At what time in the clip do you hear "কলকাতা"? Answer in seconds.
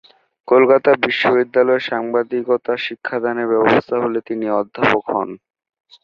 0.47-0.91